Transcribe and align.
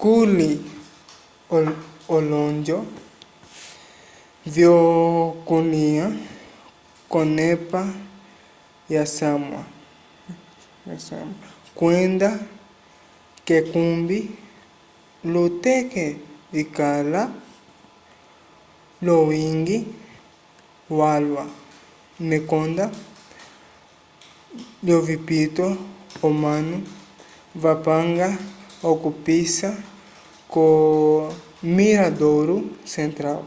kuli 0.00 0.50
olonjo 2.16 2.78
vyokulya 4.54 6.06
k'onepa 7.10 7.82
yosamwa 8.92 9.62
kwenda 11.78 12.28
k'ekumbi 13.46 14.18
luteke 15.32 16.04
vikala 16.54 17.22
l'owiñgi 19.04 19.78
walwa 20.98 21.44
mekonda 22.28 22.84
lyovipito 24.84 25.66
omanu 26.26 26.76
vapanga 27.62 28.28
okupisa 28.90 29.70
ko 30.52 30.64
miradouro 31.76 32.56
central 32.94 33.40